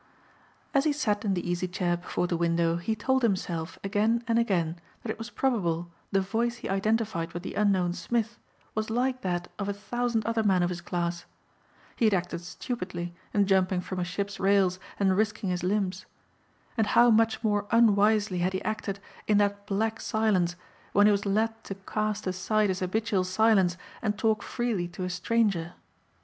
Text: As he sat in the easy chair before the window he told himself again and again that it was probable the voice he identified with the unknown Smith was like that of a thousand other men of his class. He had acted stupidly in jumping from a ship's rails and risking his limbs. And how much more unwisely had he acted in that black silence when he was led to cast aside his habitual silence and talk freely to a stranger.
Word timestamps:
As 0.73 0.85
he 0.85 0.93
sat 0.93 1.23
in 1.23 1.35
the 1.35 1.47
easy 1.47 1.67
chair 1.67 1.95
before 1.95 2.25
the 2.25 2.35
window 2.35 2.77
he 2.77 2.95
told 2.95 3.21
himself 3.21 3.77
again 3.83 4.23
and 4.27 4.39
again 4.39 4.81
that 5.03 5.11
it 5.11 5.19
was 5.19 5.29
probable 5.29 5.91
the 6.11 6.21
voice 6.21 6.55
he 6.55 6.69
identified 6.69 7.33
with 7.33 7.43
the 7.43 7.53
unknown 7.53 7.93
Smith 7.93 8.39
was 8.73 8.89
like 8.89 9.21
that 9.21 9.47
of 9.59 9.69
a 9.69 9.73
thousand 9.73 10.25
other 10.25 10.41
men 10.41 10.63
of 10.63 10.71
his 10.71 10.81
class. 10.81 11.25
He 11.97 12.05
had 12.05 12.15
acted 12.15 12.41
stupidly 12.41 13.13
in 13.31 13.45
jumping 13.45 13.79
from 13.81 13.99
a 13.99 14.03
ship's 14.03 14.39
rails 14.39 14.79
and 14.99 15.15
risking 15.15 15.51
his 15.51 15.61
limbs. 15.63 16.07
And 16.75 16.87
how 16.87 17.11
much 17.11 17.43
more 17.43 17.67
unwisely 17.69 18.39
had 18.39 18.53
he 18.53 18.63
acted 18.63 18.97
in 19.27 19.37
that 19.37 19.67
black 19.67 19.99
silence 20.01 20.55
when 20.93 21.05
he 21.05 21.11
was 21.11 21.27
led 21.27 21.63
to 21.65 21.75
cast 21.75 22.25
aside 22.25 22.69
his 22.69 22.79
habitual 22.79 23.23
silence 23.23 23.77
and 24.01 24.17
talk 24.17 24.41
freely 24.41 24.87
to 24.87 25.03
a 25.03 25.11
stranger. 25.11 25.75